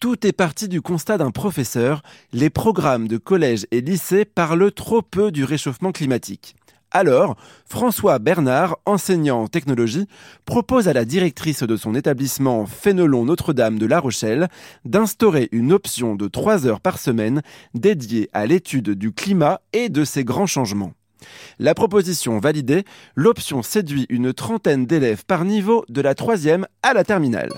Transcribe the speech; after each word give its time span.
Tout 0.00 0.24
est 0.28 0.32
parti 0.32 0.68
du 0.68 0.80
constat 0.80 1.18
d'un 1.18 1.32
professeur, 1.32 2.02
les 2.32 2.50
programmes 2.50 3.08
de 3.08 3.16
collège 3.16 3.66
et 3.72 3.80
lycée 3.80 4.24
parlent 4.24 4.70
trop 4.70 5.02
peu 5.02 5.32
du 5.32 5.42
réchauffement 5.42 5.90
climatique. 5.90 6.54
Alors, 6.92 7.36
François 7.66 8.20
Bernard, 8.20 8.76
enseignant 8.86 9.42
en 9.42 9.48
technologie, 9.48 10.06
propose 10.44 10.86
à 10.86 10.92
la 10.92 11.04
directrice 11.04 11.64
de 11.64 11.76
son 11.76 11.96
établissement 11.96 12.64
Fénelon 12.64 13.24
Notre-Dame 13.24 13.80
de 13.80 13.86
La 13.86 13.98
Rochelle 13.98 14.46
d'instaurer 14.84 15.48
une 15.50 15.72
option 15.72 16.14
de 16.14 16.28
3 16.28 16.68
heures 16.68 16.80
par 16.80 17.00
semaine 17.00 17.42
dédiée 17.74 18.30
à 18.32 18.46
l'étude 18.46 18.90
du 18.90 19.10
climat 19.10 19.60
et 19.72 19.88
de 19.88 20.04
ses 20.04 20.22
grands 20.22 20.46
changements. 20.46 20.92
La 21.58 21.74
proposition 21.74 22.38
validée, 22.38 22.84
l'option 23.16 23.62
séduit 23.62 24.06
une 24.10 24.32
trentaine 24.32 24.86
d'élèves 24.86 25.24
par 25.24 25.44
niveau 25.44 25.84
de 25.88 26.00
la 26.00 26.14
troisième 26.14 26.68
à 26.84 26.94
la 26.94 27.02
terminale. 27.02 27.50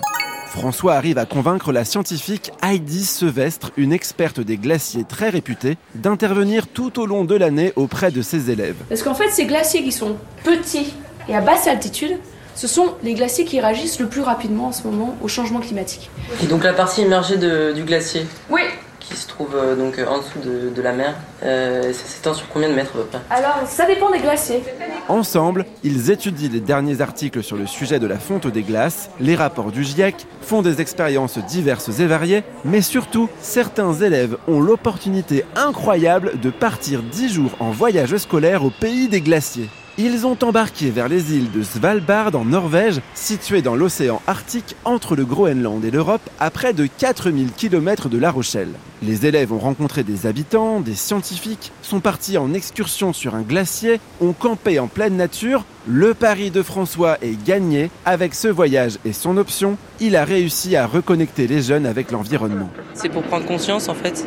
François 0.51 0.95
arrive 0.95 1.17
à 1.17 1.25
convaincre 1.25 1.71
la 1.71 1.85
scientifique 1.85 2.51
Heidi 2.61 3.05
Sevestre, 3.05 3.71
une 3.77 3.93
experte 3.93 4.41
des 4.41 4.57
glaciers 4.57 5.05
très 5.05 5.29
réputée, 5.29 5.77
d'intervenir 5.95 6.67
tout 6.67 6.99
au 6.99 7.05
long 7.05 7.23
de 7.23 7.35
l'année 7.35 7.71
auprès 7.77 8.11
de 8.11 8.21
ses 8.21 8.51
élèves. 8.51 8.75
Parce 8.89 9.01
qu'en 9.01 9.13
fait, 9.15 9.29
ces 9.29 9.45
glaciers 9.45 9.81
qui 9.81 9.93
sont 9.93 10.17
petits 10.43 10.93
et 11.29 11.35
à 11.37 11.39
basse 11.39 11.67
altitude, 11.67 12.17
ce 12.55 12.67
sont 12.67 12.95
les 13.01 13.13
glaciers 13.13 13.45
qui 13.45 13.61
réagissent 13.61 14.01
le 14.01 14.07
plus 14.07 14.19
rapidement 14.19 14.67
en 14.67 14.71
ce 14.73 14.83
moment 14.85 15.15
au 15.21 15.29
changement 15.29 15.61
climatique. 15.61 16.11
Et 16.43 16.47
donc 16.47 16.65
la 16.65 16.73
partie 16.73 17.03
immergée 17.03 17.37
du 17.37 17.83
glacier 17.83 18.25
Oui, 18.49 18.63
qui 18.99 19.15
se 19.15 19.27
trouve 19.27 19.55
euh, 19.55 19.75
donc 19.75 19.97
euh, 19.99 20.05
en 20.05 20.19
dessous 20.19 20.39
de, 20.43 20.81
la 20.81 20.91
mer. 20.93 21.15
Euh, 21.43 21.93
ça 21.93 22.05
s'étend 22.05 22.33
sur 22.33 22.47
combien 22.49 22.69
de 22.69 22.73
mètres 22.73 22.93
Alors, 23.29 23.59
ça 23.67 23.85
dépend 23.85 24.09
des 24.11 24.19
glaciers. 24.19 24.63
Ensemble, 25.09 25.65
ils 25.83 26.11
étudient 26.11 26.49
les 26.49 26.59
derniers 26.59 27.01
articles 27.01 27.43
sur 27.43 27.57
le 27.57 27.67
sujet 27.67 27.99
de 27.99 28.07
la 28.07 28.17
fonte 28.17 28.47
des 28.47 28.61
glaces, 28.61 29.09
les 29.19 29.35
rapports 29.35 29.71
du 29.71 29.83
GIEC, 29.83 30.25
font 30.41 30.61
des 30.61 30.79
expériences 30.79 31.37
diverses 31.37 31.99
et 31.99 32.05
variées, 32.05 32.43
mais 32.63 32.81
surtout, 32.81 33.29
certains 33.39 33.93
élèves 33.93 34.37
ont 34.47 34.61
l'opportunité 34.61 35.43
incroyable 35.55 36.39
de 36.39 36.49
partir 36.49 37.03
10 37.03 37.33
jours 37.33 37.51
en 37.59 37.71
voyage 37.71 38.15
scolaire 38.17 38.63
au 38.63 38.69
pays 38.69 39.07
des 39.07 39.21
glaciers. 39.21 39.69
Ils 40.03 40.25
ont 40.25 40.37
embarqué 40.41 40.89
vers 40.89 41.07
les 41.07 41.35
îles 41.35 41.51
de 41.51 41.61
Svalbard 41.61 42.35
en 42.35 42.43
Norvège, 42.43 43.01
situées 43.13 43.61
dans 43.61 43.75
l'océan 43.75 44.19
Arctique 44.25 44.75
entre 44.83 45.15
le 45.15 45.25
Groenland 45.25 45.85
et 45.85 45.91
l'Europe, 45.91 46.27
à 46.39 46.49
près 46.49 46.73
de 46.73 46.87
4000 46.87 47.51
km 47.51 48.09
de 48.09 48.17
La 48.17 48.31
Rochelle. 48.31 48.71
Les 49.03 49.27
élèves 49.27 49.53
ont 49.53 49.59
rencontré 49.59 50.01
des 50.01 50.25
habitants, 50.25 50.79
des 50.79 50.95
scientifiques, 50.95 51.71
sont 51.83 51.99
partis 51.99 52.39
en 52.39 52.51
excursion 52.55 53.13
sur 53.13 53.35
un 53.35 53.43
glacier, 53.43 53.99
ont 54.21 54.33
campé 54.33 54.79
en 54.79 54.87
pleine 54.87 55.17
nature. 55.17 55.65
Le 55.87 56.15
pari 56.15 56.49
de 56.49 56.63
François 56.63 57.19
est 57.21 57.39
gagné. 57.45 57.91
Avec 58.03 58.33
ce 58.33 58.47
voyage 58.47 58.97
et 59.05 59.13
son 59.13 59.37
option, 59.37 59.77
il 59.99 60.15
a 60.15 60.25
réussi 60.25 60.75
à 60.75 60.87
reconnecter 60.87 61.45
les 61.45 61.61
jeunes 61.61 61.85
avec 61.85 62.09
l'environnement. 62.09 62.71
C'est 62.95 63.09
pour 63.09 63.21
prendre 63.21 63.45
conscience 63.45 63.87
en 63.87 63.93
fait 63.93 64.25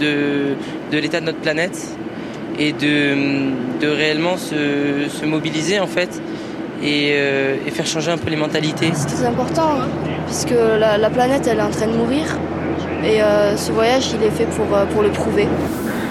de, 0.00 0.54
de 0.90 0.96
l'état 0.96 1.20
de 1.20 1.26
notre 1.26 1.40
planète 1.40 1.98
et 2.60 2.72
de, 2.72 3.80
de 3.80 3.88
réellement 3.88 4.36
se, 4.36 5.24
mobiliser 5.24 5.80
en 5.80 5.86
fait 5.86 6.20
euh, 6.82 7.56
et, 7.66 7.70
faire 7.70 7.86
changer 7.86 8.12
un 8.12 8.18
peu 8.18 8.30
les 8.30 8.36
mentalités. 8.36 8.90
C'est 8.94 9.06
très 9.06 9.24
important 9.24 9.80
hein, 9.80 9.88
puisque 10.26 10.54
la, 10.78 11.10
planète 11.10 11.48
elle 11.48 11.58
est 11.58 11.62
en 11.62 11.70
train 11.70 11.86
de 11.86 11.96
mourir 11.96 12.38
et 13.02 13.22
euh, 13.22 13.56
ce 13.56 13.72
voyage 13.72 14.10
il 14.14 14.22
est 14.22 14.30
fait 14.30 14.44
pour, 14.44 14.76
euh, 14.76 14.84
pour 14.86 15.02
le 15.02 15.10
prouver. 15.10 15.48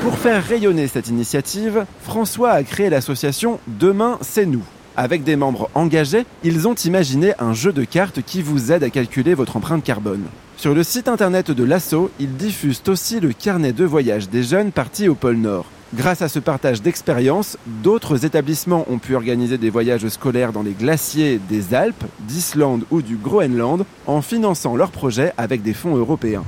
Pour 0.01 0.17
faire 0.17 0.43
rayonner 0.43 0.87
cette 0.87 1.09
initiative, 1.09 1.85
François 2.01 2.51
a 2.51 2.63
créé 2.63 2.89
l'association 2.89 3.59
Demain 3.67 4.17
c'est 4.21 4.45
nous. 4.45 4.63
Avec 4.97 5.23
des 5.23 5.35
membres 5.35 5.69
engagés, 5.75 6.25
ils 6.43 6.67
ont 6.67 6.73
imaginé 6.73 7.33
un 7.39 7.53
jeu 7.53 7.71
de 7.71 7.83
cartes 7.83 8.21
qui 8.21 8.41
vous 8.41 8.71
aide 8.71 8.83
à 8.83 8.89
calculer 8.89 9.33
votre 9.33 9.55
empreinte 9.55 9.83
carbone. 9.83 10.23
Sur 10.57 10.73
le 10.73 10.83
site 10.83 11.07
internet 11.07 11.51
de 11.51 11.63
l'ASSO, 11.63 12.11
ils 12.19 12.35
diffusent 12.35 12.83
aussi 12.87 13.19
le 13.19 13.31
carnet 13.31 13.71
de 13.71 13.85
voyage 13.85 14.29
des 14.29 14.43
jeunes 14.43 14.71
partis 14.71 15.07
au 15.07 15.15
pôle 15.15 15.37
Nord. 15.37 15.65
Grâce 15.95 16.21
à 16.21 16.29
ce 16.29 16.37
partage 16.37 16.83
d'expériences, 16.83 17.57
d'autres 17.65 18.23
établissements 18.23 18.85
ont 18.91 18.99
pu 18.99 19.15
organiser 19.15 19.57
des 19.57 19.71
voyages 19.71 20.07
scolaires 20.07 20.53
dans 20.53 20.61
les 20.61 20.73
glaciers 20.73 21.39
des 21.49 21.73
Alpes, 21.73 22.03
d'Islande 22.19 22.83
ou 22.91 23.01
du 23.01 23.15
Groenland 23.15 23.85
en 24.05 24.21
finançant 24.21 24.75
leurs 24.75 24.91
projets 24.91 25.33
avec 25.37 25.63
des 25.63 25.73
fonds 25.73 25.95
européens. 25.95 26.43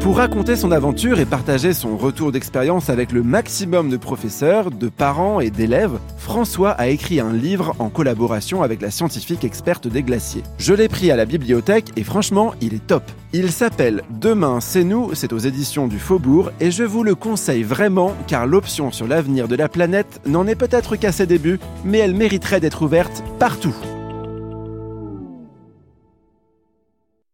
Pour 0.00 0.16
raconter 0.16 0.56
son 0.56 0.72
aventure 0.72 1.20
et 1.20 1.26
partager 1.26 1.74
son 1.74 1.98
retour 1.98 2.32
d'expérience 2.32 2.88
avec 2.88 3.12
le 3.12 3.22
maximum 3.22 3.90
de 3.90 3.98
professeurs, 3.98 4.70
de 4.70 4.88
parents 4.88 5.40
et 5.40 5.50
d'élèves, 5.50 5.98
François 6.16 6.70
a 6.70 6.88
écrit 6.88 7.20
un 7.20 7.34
livre 7.34 7.76
en 7.78 7.90
collaboration 7.90 8.62
avec 8.62 8.80
la 8.80 8.90
scientifique 8.90 9.44
experte 9.44 9.88
des 9.88 10.02
glaciers. 10.02 10.42
Je 10.56 10.72
l'ai 10.72 10.88
pris 10.88 11.10
à 11.10 11.16
la 11.16 11.26
bibliothèque 11.26 11.90
et 11.96 12.02
franchement, 12.02 12.54
il 12.62 12.72
est 12.72 12.86
top. 12.86 13.02
Il 13.34 13.52
s'appelle 13.52 14.02
Demain 14.08 14.60
c'est 14.60 14.84
nous, 14.84 15.10
c'est 15.12 15.34
aux 15.34 15.38
éditions 15.38 15.86
du 15.86 15.98
Faubourg 15.98 16.50
et 16.60 16.70
je 16.70 16.82
vous 16.82 17.04
le 17.04 17.14
conseille 17.14 17.62
vraiment 17.62 18.16
car 18.26 18.46
l'option 18.46 18.90
sur 18.92 19.06
l'avenir 19.06 19.48
de 19.48 19.54
la 19.54 19.68
planète 19.68 20.22
n'en 20.24 20.46
est 20.46 20.56
peut-être 20.56 20.96
qu'à 20.96 21.12
ses 21.12 21.26
débuts, 21.26 21.60
mais 21.84 21.98
elle 21.98 22.14
mériterait 22.14 22.60
d'être 22.60 22.82
ouverte 22.82 23.22
partout. 23.38 23.76